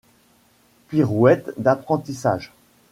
Pirouette 0.87 1.53
d'apprentissage. 1.57 2.51